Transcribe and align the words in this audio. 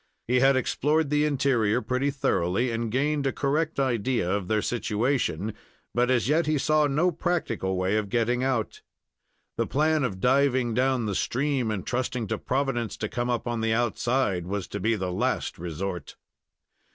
He 0.27 0.39
had 0.39 0.55
explored 0.55 1.11
the 1.11 1.25
interior 1.25 1.79
pretty 1.79 2.09
thoroughly, 2.09 2.71
and 2.71 2.91
gained 2.91 3.27
a 3.27 3.31
correct 3.31 3.79
idea 3.79 4.27
of 4.27 4.47
their 4.47 4.63
situation, 4.63 5.53
but 5.93 6.09
as 6.09 6.27
yet 6.27 6.47
he 6.47 6.57
saw 6.57 6.87
no 6.87 7.11
practical 7.11 7.75
way 7.77 7.95
of 7.97 8.09
getting 8.09 8.43
out. 8.43 8.81
The 9.57 9.67
plan 9.67 10.03
of 10.03 10.19
diving 10.19 10.73
down 10.73 11.05
the 11.05 11.13
stream, 11.13 11.69
and 11.69 11.85
trusting 11.85 12.25
to 12.29 12.39
Providence 12.39 12.97
to 12.97 13.07
come 13.07 13.29
up 13.29 13.47
on 13.47 13.61
the 13.61 13.73
outside 13.75 14.47
was 14.47 14.67
to 14.69 14.79
be 14.79 14.95
the 14.95 15.11
last 15.11 15.59
resort. 15.59 16.15